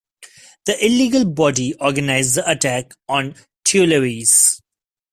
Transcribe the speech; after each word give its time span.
The 0.65 0.83
illegal 0.83 1.25
body 1.25 1.75
organized 1.75 2.33
the 2.33 2.49
attack 2.49 2.95
on 3.07 3.35
Tuileries. 3.63 4.59